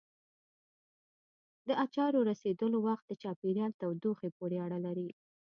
د 1.67 1.69
اچارو 1.85 2.19
رسېدلو 2.31 2.77
وخت 2.87 3.05
د 3.07 3.11
چاپېریال 3.21 3.71
تودوخې 3.81 4.29
پورې 4.37 4.57
اړه 4.65 4.79
لري. 4.85 5.09